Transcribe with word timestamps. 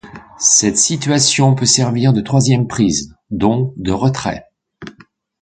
Cette 0.39 0.77
situation 0.79 1.53
peut 1.53 1.67
servir 1.67 2.11
de 2.11 2.21
troisième 2.21 2.65
prise, 2.65 3.13
donc 3.29 3.71
de 3.77 3.91
retrait. 3.91 4.47